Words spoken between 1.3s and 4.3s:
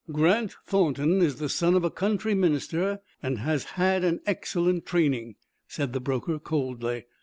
the son of a country minister, and has had an